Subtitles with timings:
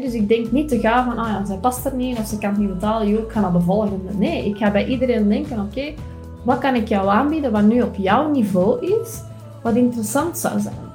[0.00, 2.38] dus ik denk niet te gaan van, ah ja, zij past er niet of ze
[2.38, 4.12] kan het niet betalen, joh, ik ga naar de volgende.
[4.16, 5.92] Nee, ik ga bij iedereen denken, oké,
[6.44, 9.22] wat kan ik jou aanbieden wat nu op jouw niveau is,
[9.62, 10.86] wat interessant zou zijn.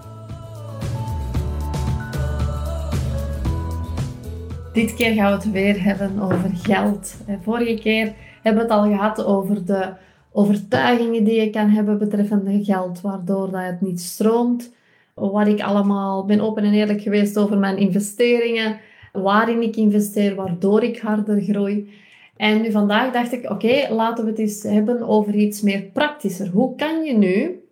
[4.73, 7.15] Dit keer gaan we het weer hebben over geld.
[7.41, 9.89] Vorige keer hebben we het al gehad over de
[10.31, 14.71] overtuigingen die je kan hebben betreffende geld, waardoor dat het niet stroomt.
[15.13, 18.77] Wat ik allemaal ben open en eerlijk geweest over mijn investeringen,
[19.21, 21.93] waarin ik investeer, waardoor ik harder groei.
[22.37, 26.47] En nu vandaag dacht ik, oké, laten we het eens hebben over iets meer praktischer.
[26.47, 27.63] Hoe kan je nu,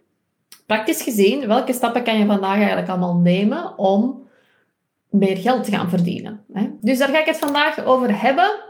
[0.66, 4.28] praktisch gezien, welke stappen kan je vandaag eigenlijk allemaal nemen om
[5.10, 6.44] meer geld te gaan verdienen?
[6.82, 8.70] Dus daar ga ik het vandaag over hebben.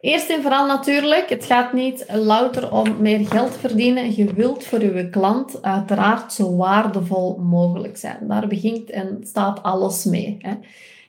[0.00, 4.16] Eerst en vooral natuurlijk, het gaat niet louter om meer geld verdienen.
[4.16, 8.28] Je wilt voor je klant uiteraard zo waardevol mogelijk zijn.
[8.28, 10.36] Daar begint en staat alles mee.
[10.38, 10.54] Hè.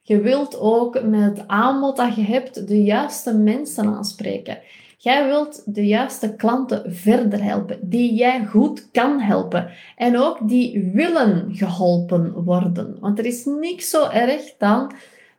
[0.05, 4.59] Je wilt ook met het aanbod dat je hebt de juiste mensen aanspreken.
[4.97, 9.69] Jij wilt de juiste klanten verder helpen, die jij goed kan helpen.
[9.95, 12.97] En ook die willen geholpen worden.
[12.99, 14.91] Want er is niks zo erg dan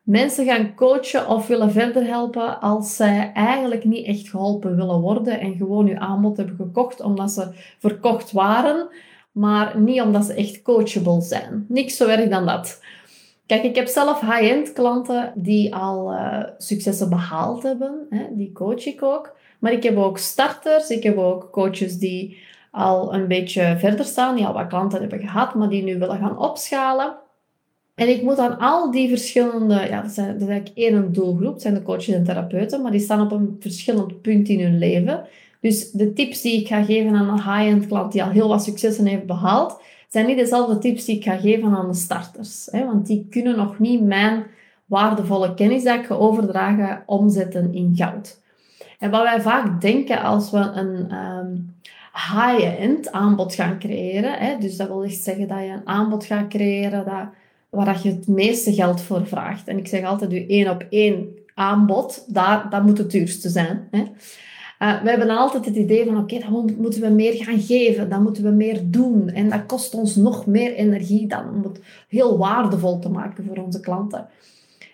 [0.02, 5.40] mensen gaan coachen of willen verder helpen als zij eigenlijk niet echt geholpen willen worden
[5.40, 8.88] en gewoon uw aanbod hebben gekocht omdat ze verkocht waren,
[9.32, 11.64] maar niet omdat ze echt coachable zijn.
[11.68, 12.80] Niks zo erg dan dat.
[13.46, 18.06] Kijk, ik heb zelf high-end klanten die al uh, successen behaald hebben.
[18.10, 19.36] Hè, die coach ik ook.
[19.58, 20.90] Maar ik heb ook starters.
[20.90, 22.38] Ik heb ook coaches die
[22.70, 24.36] al een beetje verder staan.
[24.36, 27.16] Die al wat klanten hebben gehad, maar die nu willen gaan opschalen.
[27.94, 31.60] En ik moet aan al die verschillende, ja, dat, zijn, dat is eigenlijk één doelgroep,
[31.60, 35.26] zijn de coaches en therapeuten, maar die staan op een verschillend punt in hun leven.
[35.60, 38.64] Dus de tips die ik ga geven aan een high-end klant die al heel wat
[38.64, 39.80] successen heeft behaald,
[40.14, 42.68] zijn niet dezelfde tips die ik ga geven aan de starters.
[42.70, 42.84] Hè?
[42.84, 44.44] Want die kunnen nog niet mijn
[44.84, 48.40] waardevolle kennis dat ik ga overdragen omzetten in goud.
[48.98, 51.74] En wat wij vaak denken als we een um,
[52.12, 54.58] high-end aanbod gaan creëren, hè?
[54.58, 57.28] dus dat wil echt zeggen dat je een aanbod gaat creëren dat
[57.68, 59.68] waar je het meeste geld voor vraagt.
[59.68, 63.88] En ik zeg altijd, je één op één aanbod, daar, dat moet het duurste zijn.
[63.90, 64.04] Hè.
[64.78, 68.22] Uh, we hebben altijd het idee van, oké, dan moeten we meer gaan geven, dan
[68.22, 69.28] moeten we meer doen.
[69.28, 73.56] En dat kost ons nog meer energie dan, om het heel waardevol te maken voor
[73.56, 74.28] onze klanten.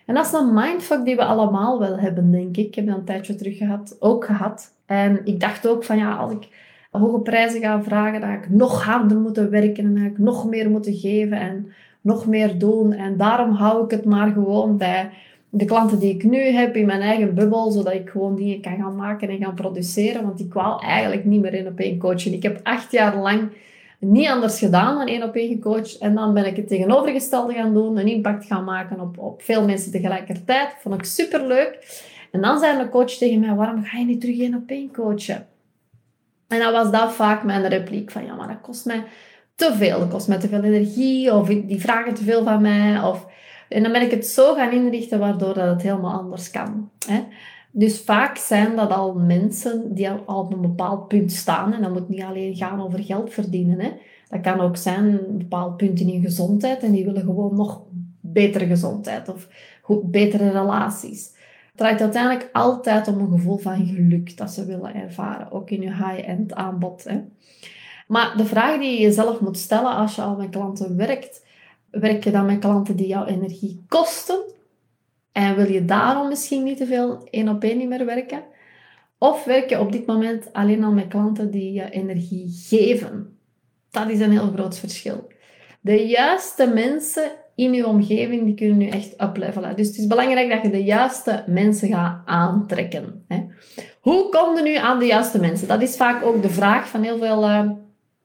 [0.06, 2.66] En dat is een mindfuck die we allemaal wel hebben, denk ik.
[2.66, 4.74] Ik heb dat een tijdje terug gehad, ook gehad.
[4.86, 6.48] En ik dacht ook van, ja, als ik
[6.90, 10.46] hoge prijzen ga vragen, dan ga ik nog harder moeten werken en dan ik nog
[10.46, 11.38] meer moeten geven.
[11.40, 12.92] En nog meer doen.
[12.92, 15.10] En daarom hou ik het maar gewoon bij
[15.50, 18.76] de klanten die ik nu heb in mijn eigen bubbel, zodat ik gewoon dingen kan
[18.76, 20.22] gaan maken en gaan produceren.
[20.22, 22.32] Want ik wou eigenlijk niet meer één op één coachen.
[22.32, 23.50] Ik heb acht jaar lang
[23.98, 25.98] niet anders gedaan dan één op één gecoacht.
[25.98, 29.64] En dan ben ik het tegenovergestelde gaan doen, een impact gaan maken op, op veel
[29.64, 30.74] mensen tegelijkertijd.
[30.78, 31.78] Vond ik super leuk.
[32.30, 34.92] En dan zei de coach tegen mij, waarom ga je niet terug één op één
[34.92, 35.46] coachen?
[36.48, 39.04] En dan was dat vaak mijn repliek van, ja, maar dat kost mij
[39.54, 39.98] te veel.
[39.98, 43.02] Dat kost mij te veel energie of die vragen te veel van mij.
[43.02, 43.26] Of...
[43.70, 46.90] En dan ben ik het zo gaan inrichten waardoor dat het helemaal anders kan.
[47.06, 47.24] Hè?
[47.70, 51.72] Dus vaak zijn dat al mensen die al op een bepaald punt staan.
[51.72, 53.80] En dat moet niet alleen gaan over geld verdienen.
[53.80, 53.90] Hè?
[54.28, 56.82] Dat kan ook zijn een bepaald punt in hun gezondheid.
[56.82, 57.82] En die willen gewoon nog
[58.20, 59.48] betere gezondheid of
[59.82, 61.26] goed, betere relaties.
[61.66, 65.52] Het draait uiteindelijk altijd om een gevoel van geluk dat ze willen ervaren.
[65.52, 67.04] Ook in je high-end aanbod.
[67.04, 67.20] Hè?
[68.06, 71.48] Maar de vraag die je jezelf moet stellen als je al met klanten werkt,
[71.90, 74.38] werk je dan met klanten die jouw energie kosten?
[75.32, 78.42] En wil je daarom misschien niet te veel één op één niet meer werken?
[79.18, 83.38] Of werk je op dit moment alleen al met klanten die je energie geven?
[83.90, 85.28] Dat is een heel groot verschil.
[85.80, 89.76] De juiste mensen in je omgeving, die kunnen je echt uplevelen.
[89.76, 93.26] Dus het is belangrijk dat je de juiste mensen gaat aantrekken.
[94.00, 95.68] Hoe kom je nu aan de juiste mensen?
[95.68, 97.70] Dat is vaak ook de vraag van heel veel uh,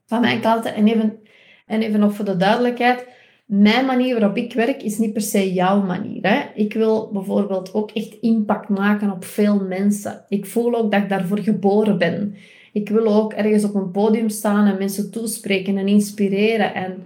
[0.06, 0.76] van mijn klanten.
[0.76, 1.20] En even,
[1.66, 3.08] en even nog voor de duidelijkheid.
[3.46, 6.20] Mijn manier waarop ik werk is niet per se jouw manier.
[6.22, 6.42] Hè?
[6.56, 10.26] Ik wil bijvoorbeeld ook echt impact maken op veel mensen.
[10.30, 12.36] Ik voel ook dat ik daarvoor geboren ben.
[12.74, 16.74] Ik wil ook ergens op een podium staan en mensen toespreken en inspireren.
[16.74, 17.04] En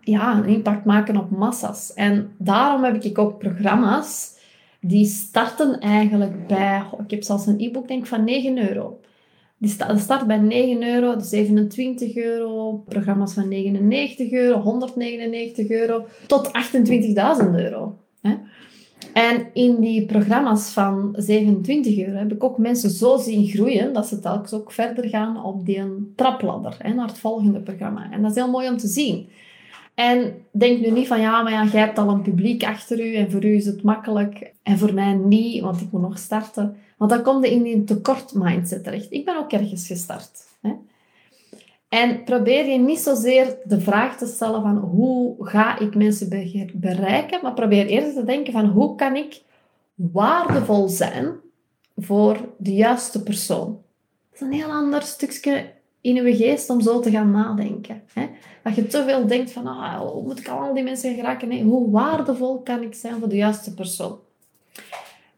[0.00, 1.92] ja, een impact maken op massa's.
[1.94, 4.36] En daarom heb ik ook programma's
[4.80, 6.82] die starten eigenlijk bij...
[7.04, 9.00] Ik heb zelfs een e-book denk van 9 euro.
[9.58, 17.54] Die start bij 9 euro, 27 euro, programma's van 99 euro, 199 euro, tot 28.000
[17.54, 17.98] euro.
[19.12, 24.06] En in die programma's van 27 euro heb ik ook mensen zo zien groeien dat
[24.06, 28.10] ze telkens ook verder gaan op die trapladder naar het volgende programma.
[28.10, 29.28] En dat is heel mooi om te zien.
[29.98, 33.14] En denk nu niet van, ja, maar ja, jij hebt al een publiek achter u
[33.14, 36.76] en voor u is het makkelijk en voor mij niet, want ik moet nog starten.
[36.96, 39.06] Want dan kom je in die tekort mindset terecht.
[39.10, 40.30] Ik ben ook ergens gestart.
[40.60, 40.72] Hè?
[41.88, 46.28] En probeer je niet zozeer de vraag te stellen van hoe ga ik mensen
[46.74, 49.42] bereiken, maar probeer eerst te denken van hoe kan ik
[49.94, 51.34] waardevol zijn
[51.96, 53.82] voor de juiste persoon.
[54.30, 55.76] Dat is een heel ander stukje
[56.16, 58.02] in geest om zo te gaan nadenken.
[58.12, 58.26] Hè?
[58.62, 61.48] Dat je te veel denkt van, ah, hoe moet ik al die mensen geraken?
[61.48, 64.18] Nee, hoe waardevol kan ik zijn voor de juiste persoon?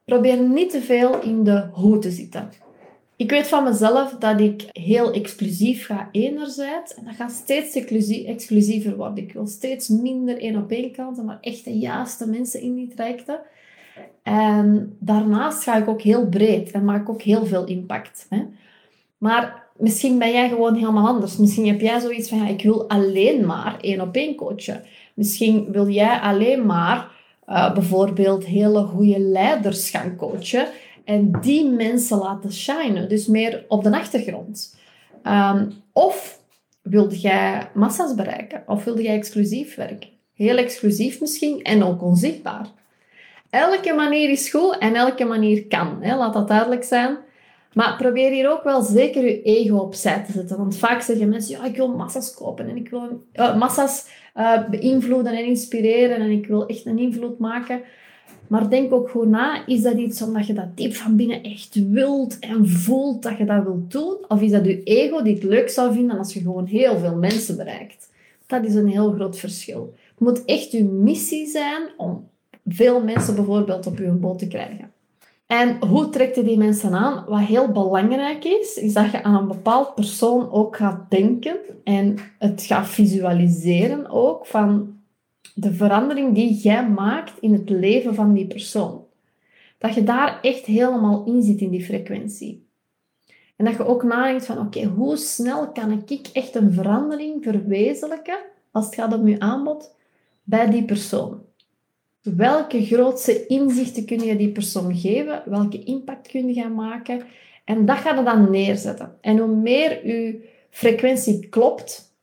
[0.04, 2.50] Probeer niet te veel in de hoe te zitten.
[3.16, 6.94] Ik weet van mezelf dat ik heel exclusief ga enerzijds.
[6.94, 7.74] En dat gaat steeds
[8.24, 9.24] exclusiever worden.
[9.24, 12.94] Ik wil steeds minder één op één kanten, maar echt de juiste mensen in die
[12.94, 13.40] trajecten.
[14.22, 18.26] En daarnaast ga ik ook heel breed en maak ook heel veel impact.
[18.28, 18.46] Hè?
[19.18, 21.36] Maar misschien ben jij gewoon helemaal anders.
[21.36, 24.82] Misschien heb jij zoiets van, ja, ik wil alleen maar één op één coachen.
[25.14, 27.10] Misschien wil jij alleen maar
[27.48, 30.66] uh, bijvoorbeeld hele goede leiders gaan coachen
[31.04, 33.08] en die mensen laten shinen.
[33.08, 34.78] Dus meer op de achtergrond.
[35.24, 36.40] Um, of
[36.82, 38.62] wilde jij massa's bereiken?
[38.66, 40.08] Of wilde jij exclusief werken?
[40.34, 42.66] Heel exclusief misschien en ook onzichtbaar.
[43.50, 45.96] Elke manier is goed en elke manier kan.
[46.00, 46.16] Hè?
[46.16, 47.18] Laat dat duidelijk zijn.
[47.74, 50.56] Maar probeer hier ook wel zeker je ego opzij te zetten.
[50.56, 54.06] Want vaak zeggen mensen, ja, ik wil massa's kopen en ik wil massa's
[54.36, 57.80] uh, beïnvloeden en inspireren en ik wil echt een invloed maken.
[58.46, 61.88] Maar denk ook goed na, is dat iets omdat je dat diep van binnen echt
[61.88, 64.16] wilt en voelt dat je dat wilt doen?
[64.28, 67.16] Of is dat je ego die het leuk zou vinden als je gewoon heel veel
[67.16, 68.08] mensen bereikt?
[68.46, 69.94] Dat is een heel groot verschil.
[70.08, 72.28] Het moet echt je missie zijn om
[72.66, 74.89] veel mensen bijvoorbeeld op je boot te krijgen.
[75.50, 77.24] En hoe trekt je die mensen aan?
[77.28, 82.16] Wat heel belangrijk is, is dat je aan een bepaald persoon ook gaat denken en
[82.38, 84.98] het gaat visualiseren ook van
[85.54, 89.04] de verandering die jij maakt in het leven van die persoon.
[89.78, 92.66] Dat je daar echt helemaal in zit in die frequentie.
[93.56, 98.38] En dat je ook nadenkt van, oké, hoe snel kan ik echt een verandering verwezenlijken
[98.70, 99.94] als het gaat om je aanbod
[100.42, 101.48] bij die persoon?
[102.22, 105.42] Welke grootste inzichten kun je die persoon geven?
[105.46, 107.22] Welke impact kun je gaan maken?
[107.64, 109.16] En dat gaat je dan neerzetten.
[109.20, 112.14] En hoe meer je frequentie klopt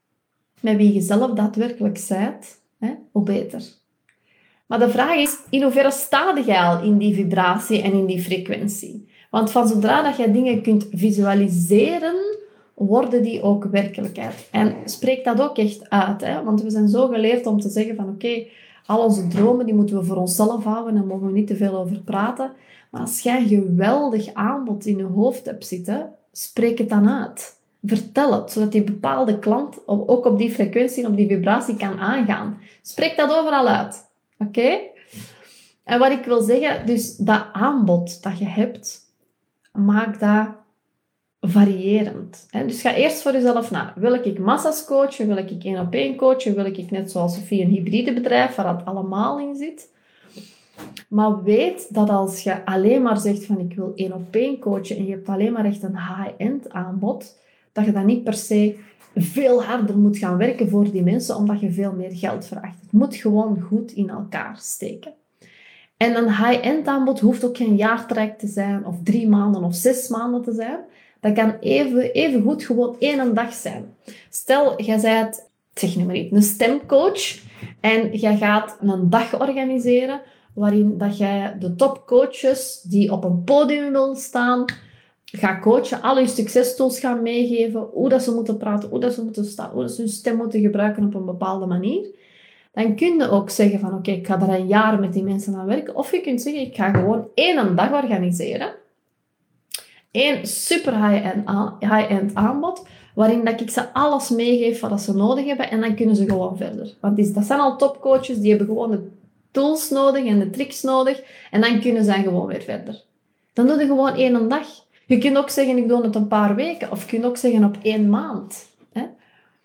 [0.62, 3.62] met wie je zelf daadwerkelijk bent, hè, hoe beter.
[4.66, 8.22] Maar de vraag is, in hoeverre sta je al in die vibratie en in die
[8.22, 9.08] frequentie?
[9.30, 12.16] Want van zodra dat je dingen kunt visualiseren,
[12.74, 14.48] worden die ook werkelijkheid.
[14.52, 16.22] En spreek dat ook echt uit.
[16.22, 16.44] Hè?
[16.44, 18.46] Want we zijn zo geleerd om te zeggen van oké,
[18.88, 21.56] al onze dromen die moeten we voor onszelf houden en daar mogen we niet te
[21.56, 22.52] veel over praten.
[22.92, 27.56] Maar als jij een geweldig aanbod in je hoofd hebt zitten, spreek het dan uit.
[27.84, 32.00] Vertel het, zodat die bepaalde klant ook op die frequentie en op die vibratie kan
[32.00, 32.58] aangaan.
[32.82, 34.10] Spreek dat overal uit.
[34.38, 34.80] Oké?
[35.84, 39.00] En wat ik wil zeggen, dus dat aanbod dat je hebt,
[39.72, 40.48] maak dat
[41.42, 42.48] variërend.
[42.52, 43.94] Dus ga eerst voor jezelf na.
[43.96, 45.28] Wil ik massa's coachen?
[45.28, 46.56] Wil ik één op één coachen?
[46.56, 49.96] Wil ik net zoals Sofie een hybride bedrijf waar dat allemaal in zit?
[51.10, 54.98] Maar weet dat als je alleen maar zegt van ik wil één op één coachen
[54.98, 57.38] en je hebt alleen maar echt een high-end aanbod,
[57.72, 58.76] dat je dan niet per se
[59.16, 62.82] veel harder moet gaan werken voor die mensen, omdat je veel meer geld vraagt.
[62.82, 65.14] Het moet gewoon goed in elkaar steken.
[65.98, 70.08] En een high-end aanbod hoeft ook geen jaartraject te zijn, of drie maanden of zes
[70.08, 70.80] maanden te zijn.
[71.28, 73.96] Dat kan even, even goed gewoon één dag zijn.
[74.30, 77.38] Stel, jij bent, zeg maar niet, een stemcoach
[77.80, 80.22] en jij gaat een dag organiseren
[80.54, 84.66] waarin dat jij de topcoaches die op een podium willen staan,
[85.26, 89.24] gaat coachen, al je succestools gaan meegeven, hoe dat ze moeten praten, hoe dat ze
[89.24, 92.08] moeten staan, hoe ze hun stem moeten gebruiken op een bepaalde manier.
[92.72, 95.56] Dan kun je ook zeggen van oké, ik ga er een jaar met die mensen
[95.56, 95.96] aan werken.
[95.96, 98.76] Of je kunt zeggen, ik ga gewoon één dag organiseren
[100.18, 101.10] één super
[101.80, 106.16] high-end aanbod, waarin dat ik ze alles meegeef wat ze nodig hebben en dan kunnen
[106.16, 106.94] ze gewoon verder.
[107.02, 109.08] Want dat zijn al topcoaches, die hebben gewoon de
[109.52, 113.04] tools nodig en de tricks nodig en dan kunnen ze gewoon weer verder.
[113.54, 114.68] Dan doe je gewoon één dag.
[115.06, 117.64] Je kunt ook zeggen, ik doe het een paar weken, of je kunt ook zeggen
[117.64, 118.66] op één maand.
[118.94, 119.04] Hè?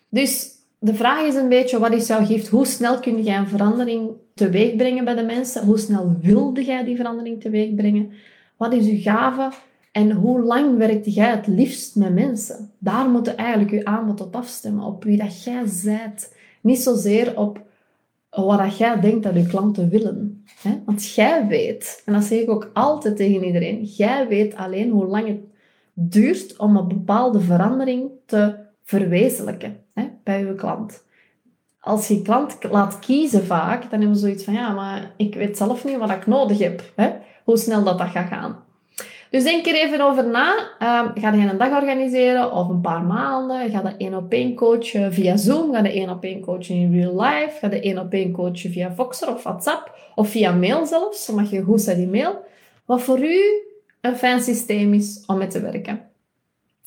[0.09, 2.47] Dus de vraag is een beetje, wat is jouw gift?
[2.47, 5.65] Hoe snel kun jij een verandering teweeg brengen bij de mensen?
[5.65, 8.11] Hoe snel wilde jij die verandering teweeg brengen?
[8.57, 9.51] Wat is je gave?
[9.93, 12.71] En hoe lang werkt jij het liefst met mensen?
[12.77, 16.37] Daar moet je eigenlijk je aanbod op afstemmen, op wie dat jij zijt.
[16.61, 17.61] Niet zozeer op
[18.29, 20.45] wat dat jij denkt dat je klanten willen.
[20.85, 25.05] Want jij weet, en dat zeg ik ook altijd tegen iedereen, jij weet alleen hoe
[25.05, 25.41] lang het
[25.93, 29.77] duurt om een bepaalde verandering te verwezenlijken
[30.23, 31.03] bij je klant.
[31.79, 35.57] als je klant laat kiezen vaak, dan hebben we zoiets van, ja, maar ik weet
[35.57, 36.83] zelf niet wat ik nodig heb.
[37.43, 38.63] Hoe snel dat, dat gaat gaan.
[39.33, 40.51] Dus denk er even over na.
[40.57, 43.69] Um, ga je een dag organiseren of een paar maanden?
[43.69, 45.73] Ga je één op één coachen via Zoom?
[45.73, 47.57] Ga je één op één coachen in real life?
[47.59, 49.97] Ga je één op één coachen via Voxer of WhatsApp?
[50.15, 51.25] Of via mail zelfs?
[51.25, 52.45] Dan mag je goed zijn die mail.
[52.85, 53.39] Wat voor u
[54.01, 56.01] een fijn systeem is om mee te werken.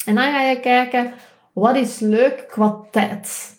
[0.04, 1.12] En dan ga je kijken,
[1.52, 3.56] wat is leuk qua tijd?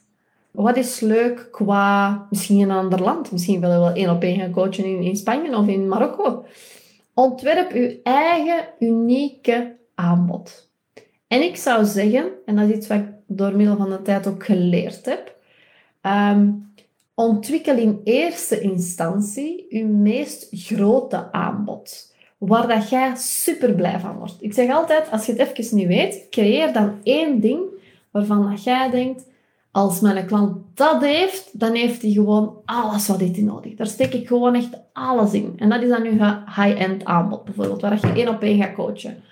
[0.52, 3.32] Wat is leuk qua misschien een ander land?
[3.32, 6.46] Misschien wil je wel één op één gaan coachen in, in Spanje of in Marokko.
[7.20, 10.72] Ontwerp uw eigen unieke aanbod.
[11.28, 14.28] En ik zou zeggen, en dat is iets wat ik door middel van de tijd
[14.28, 15.36] ook geleerd heb,
[16.02, 16.74] um,
[17.14, 22.16] ontwikkel in eerste instantie uw meest grote aanbod.
[22.38, 24.36] Waar dat jij super blij van wordt.
[24.40, 27.60] Ik zeg altijd, als je het even niet weet, creëer dan één ding
[28.12, 29.26] waarvan dat jij denkt,
[29.72, 34.14] als mijn klant dat heeft, dan heeft hij gewoon alles wat hij nodig Daar steek
[34.14, 35.54] ik gewoon echt alles in.
[35.58, 36.10] En dat is dan nu
[36.46, 39.24] high-end aanbod, bijvoorbeeld, waar je één op één gaat coachen.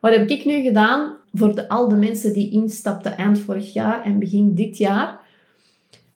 [0.00, 4.04] Wat heb ik nu gedaan voor de, al de mensen die instapten eind vorig jaar
[4.04, 5.20] en begin dit jaar?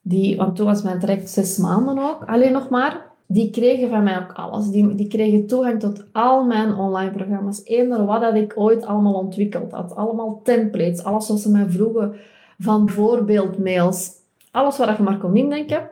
[0.03, 3.05] Die, want toen was mijn traject zes maanden ook, alleen nog maar.
[3.29, 4.71] Die kregen van mij ook alles.
[4.71, 7.65] Die, die kregen toegang tot al mijn online programma's.
[7.65, 9.97] Eender wat dat ik ooit allemaal ontwikkeld had.
[9.97, 12.15] Allemaal templates, alles wat ze mij vroegen
[12.59, 14.11] van voorbeeldmails.
[14.51, 15.91] Alles wat je maar kon indenken.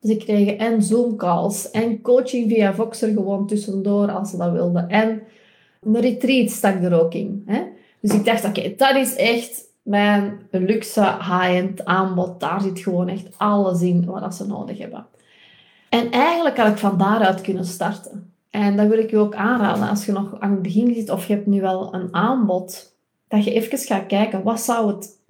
[0.00, 4.88] Dus ik kreeg en Zoom-calls en coaching via Voxer gewoon tussendoor als ze dat wilden.
[4.88, 5.22] En
[5.82, 7.42] een retreat stak er ook in.
[7.46, 7.62] Hè?
[8.00, 12.40] Dus ik dacht, oké, dat is echt mijn luxe high-end aanbod.
[12.40, 15.06] Daar zit gewoon echt alles in wat ze nodig hebben.
[15.88, 18.32] En eigenlijk had ik van daaruit kunnen starten.
[18.50, 21.26] En dat wil ik je ook aanraden als je nog aan het begin zit of
[21.26, 22.96] je hebt nu wel een aanbod,
[23.28, 25.20] dat je even gaat kijken, wat zou het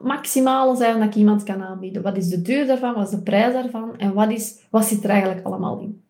[0.00, 2.02] maximale zijn dat ik iemand kan aanbieden.
[2.02, 2.94] Wat is de duur daarvan?
[2.94, 3.98] Wat is de prijs daarvan?
[3.98, 6.02] En wat, is, wat zit er eigenlijk allemaal in?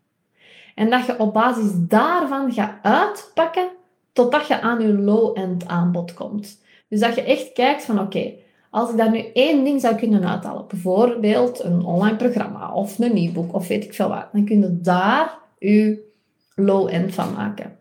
[0.75, 3.69] En dat je op basis daarvan gaat uitpakken
[4.13, 6.63] totdat je aan je low-end aanbod komt.
[6.89, 8.33] Dus dat je echt kijkt van oké,
[8.71, 13.17] als ik daar nu één ding zou kunnen uithalen, bijvoorbeeld een online programma of een
[13.17, 16.09] e-book of weet ik veel wat, dan kun je daar je
[16.55, 17.79] low-end van maken.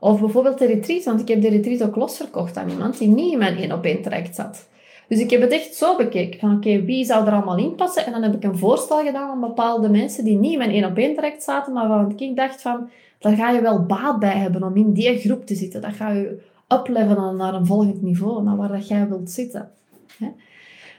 [0.00, 3.32] Of bijvoorbeeld de retreat, want ik heb de retreat ook losverkocht aan iemand die niet
[3.32, 4.68] in mijn één op één traject zat.
[5.08, 6.40] Dus ik heb het echt zo bekeken.
[6.40, 8.06] Van oké, wie zou er allemaal in passen?
[8.06, 10.96] En dan heb ik een voorstel gedaan aan bepaalde mensen die niet in één op
[10.96, 14.62] één traject zaten, maar waarvan ik dacht van, daar ga je wel baat bij hebben
[14.62, 15.80] om in die groep te zitten.
[15.80, 19.70] Dat ga je uplevelen naar een volgend niveau, naar waar dat jij wilt zitten.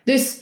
[0.03, 0.41] Dus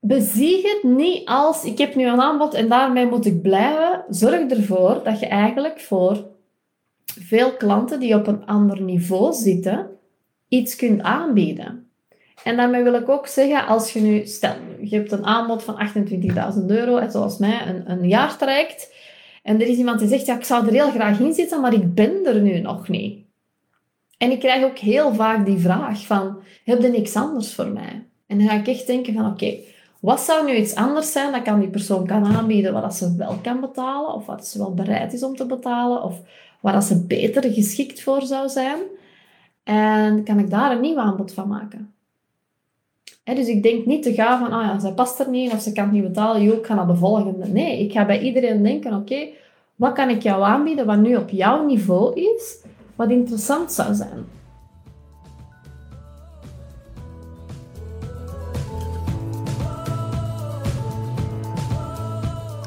[0.00, 4.04] bezie het niet als ik heb nu een aanbod en daarmee moet ik blijven.
[4.08, 6.26] Zorg ervoor dat je eigenlijk voor
[7.04, 9.86] veel klanten die op een ander niveau zitten,
[10.48, 11.87] iets kunt aanbieden.
[12.44, 15.90] En daarmee wil ik ook zeggen, als je nu, stel, je hebt een aanbod van
[16.58, 18.94] 28.000 euro, en zoals mij, een, een jaartraject,
[19.42, 21.72] en er is iemand die zegt, ja, ik zou er heel graag in zitten, maar
[21.72, 23.26] ik ben er nu nog niet.
[24.18, 28.06] En ik krijg ook heel vaak die vraag van, heb je niks anders voor mij?
[28.26, 29.54] En dan ga ik echt denken van, oké,
[30.00, 33.38] wat zou nu iets anders zijn dat kan die persoon kan aanbieden, wat ze wel
[33.42, 36.20] kan betalen, of wat ze wel bereid is om te betalen, of
[36.60, 38.78] waar ze beter geschikt voor zou zijn.
[39.64, 41.92] En kan ik daar een nieuw aanbod van maken
[43.34, 45.72] dus ik denk niet te gaan van, ah ja, zij past er niet of ze
[45.72, 47.46] kan het niet betalen, joh, ik ga naar de volgende.
[47.46, 49.28] Nee, ik ga bij iedereen denken, oké,
[49.74, 52.62] wat kan ik jou aanbieden wat nu op jouw niveau is,
[52.96, 54.24] wat interessant zou zijn.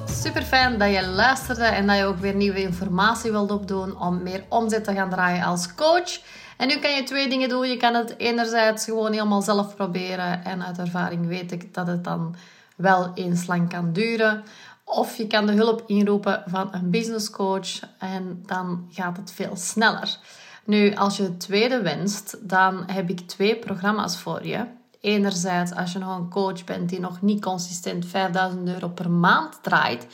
[0.06, 4.24] Super fijn dat je luisterde en dat je ook weer nieuwe informatie wilt opdoen om
[4.24, 6.20] meer omzet te gaan draaien als coach.
[6.62, 7.68] En nu kan je twee dingen doen.
[7.68, 10.44] Je kan het enerzijds gewoon helemaal zelf proberen.
[10.44, 12.36] En uit ervaring weet ik dat het dan
[12.76, 14.44] wel eens lang kan duren.
[14.84, 17.80] Of je kan de hulp inroepen van een business coach.
[17.98, 20.18] En dan gaat het veel sneller.
[20.64, 24.66] Nu, als je het tweede wenst, dan heb ik twee programma's voor je.
[25.00, 29.60] Enerzijds, als je nog een coach bent die nog niet consistent 5000 euro per maand
[29.62, 30.08] draait,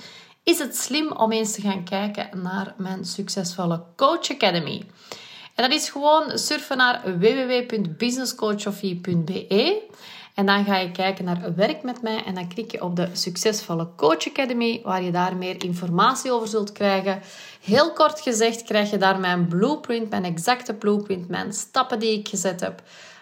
[0.43, 4.85] is het slim om eens te gaan kijken naar mijn succesvolle Coach Academy.
[5.57, 9.81] En dat is gewoon surfen naar www.businesscoachofie.be.
[10.33, 13.09] En dan ga je kijken naar werk met mij en dan klik je op de
[13.13, 17.21] Succesvolle Coach Academy, waar je daar meer informatie over zult krijgen.
[17.61, 22.27] Heel kort gezegd krijg je daar mijn blueprint, mijn exacte blueprint, mijn stappen die ik
[22.27, 22.81] gezet heb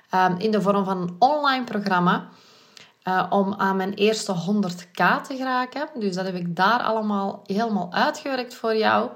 [0.10, 2.30] ehm, in de vorm van een online programma.
[3.08, 5.90] Uh, om aan mijn eerste 100k te geraken.
[6.00, 9.10] Dus dat heb ik daar allemaal helemaal uitgewerkt voor jou.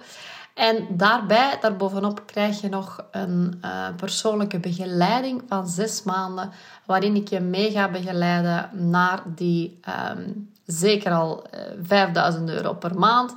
[0.60, 6.52] En daarbij, daarbovenop, krijg je nog een uh, persoonlijke begeleiding van zes maanden,
[6.86, 9.80] waarin ik je mee ga begeleiden naar die
[10.12, 11.48] um, zeker al
[11.82, 13.34] 5000 euro per maand.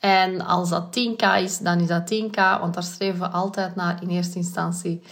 [0.00, 4.02] En als dat 10k is, dan is dat 10k, want daar streven we altijd naar
[4.02, 5.02] in eerste instantie.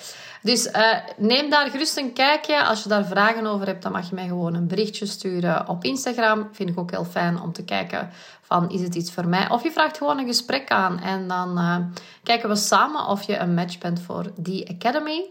[0.43, 2.65] Dus uh, neem daar gerust een kijkje.
[2.65, 5.85] Als je daar vragen over hebt, dan mag je mij gewoon een berichtje sturen op
[5.85, 6.49] Instagram.
[6.53, 8.11] Vind ik ook heel fijn om te kijken
[8.43, 9.51] van, is het iets voor mij?
[9.51, 11.77] Of je vraagt gewoon een gesprek aan en dan uh,
[12.23, 15.25] kijken we samen of je een match bent voor die Academy.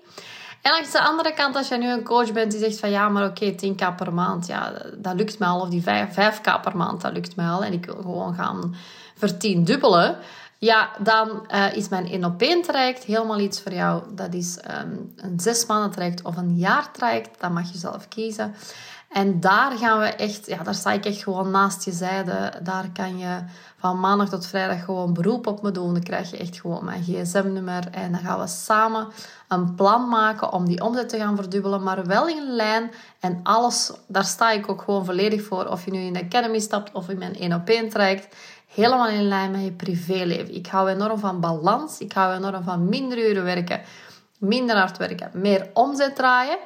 [0.62, 3.10] En langs de andere kant, als jij nu een coach bent die zegt van ja,
[3.10, 5.62] maar oké, 10k per maand, ja, dat lukt mij al.
[5.62, 7.64] Of die 5, 5k per maand, dat lukt mij al.
[7.64, 8.76] En ik wil gewoon gaan
[9.16, 10.18] vertiendubbelen.
[10.60, 14.04] Ja, dan uh, is mijn 1 op 1 traject helemaal iets voor jou.
[14.16, 17.40] Dat is um, een zes maanden traject of een jaar traject.
[17.40, 18.56] Dat mag je zelf kiezen.
[19.10, 22.54] En daar gaan we echt, ja, daar sta ik echt gewoon naast je zijde.
[22.64, 23.44] Daar kan je
[23.78, 25.94] van maandag tot vrijdag gewoon beroep op me doen.
[25.94, 27.88] Dan krijg je echt gewoon mijn gsm-nummer.
[27.92, 29.08] En dan gaan we samen
[29.48, 31.84] een plan maken om die omzet te gaan verdubbelen.
[31.84, 32.92] Maar wel in lijn.
[33.20, 35.66] En alles, daar sta ik ook gewoon volledig voor.
[35.66, 38.36] Of je nu in de Academy stapt of in mijn 1 op 1 traject
[38.74, 40.56] helemaal in lijn met je privéleven.
[40.56, 42.00] Ik hou enorm van balans.
[42.00, 43.82] Ik hou enorm van minder uren werken,
[44.40, 46.58] minder hard werken, meer omzet draaien.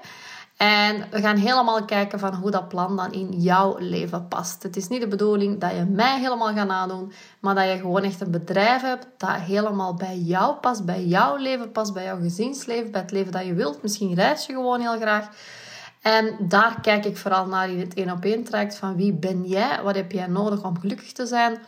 [0.58, 4.64] En we gaan helemaal kijken van hoe dat plan dan in jouw leven past.
[4.64, 8.04] Het is niet de bedoeling dat je mij helemaal gaat nadoen, maar dat je gewoon
[8.04, 12.20] echt een bedrijf hebt dat helemaal bij jou past, bij jouw leven past, bij jouw
[12.20, 13.82] gezinsleven, bij het leven dat je wilt.
[13.82, 15.30] Misschien reis je gewoon heel graag.
[16.02, 19.44] En daar kijk ik vooral naar in het één op één traject van wie ben
[19.46, 21.60] jij, wat heb jij nodig om gelukkig te zijn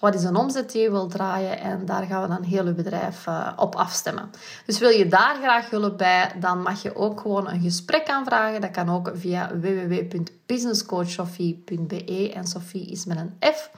[0.00, 1.60] wat is een omzet die je wilt draaien?
[1.60, 4.30] En daar gaan we dan heel je bedrijf uh, op afstemmen.
[4.66, 8.60] Dus wil je daar graag hulp bij, dan mag je ook gewoon een gesprek aanvragen.
[8.60, 13.70] Dat kan ook via www.businesscoachsofie.be en Sophie is met een F.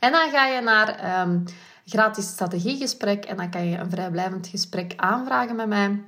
[0.00, 1.44] En dan ga je naar um,
[1.86, 6.02] gratis strategiegesprek en dan kan je een vrijblijvend gesprek aanvragen met mij.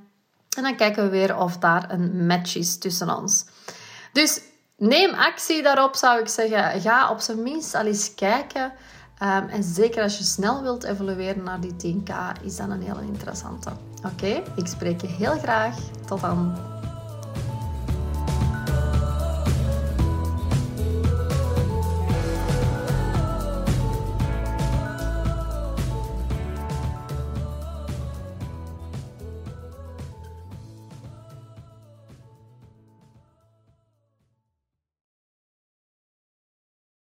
[0.57, 3.45] En dan kijken we weer of daar een match is tussen ons.
[4.13, 4.41] Dus
[4.77, 6.81] neem actie daarop, zou ik zeggen.
[6.81, 8.71] Ga op zijn minst al eens kijken
[9.23, 13.01] Um, en zeker als je snel wilt evolueren naar die 10k, is dat een hele
[13.01, 13.69] interessante.
[14.05, 15.75] Oké, ik spreek je heel graag.
[16.05, 16.55] Tot dan.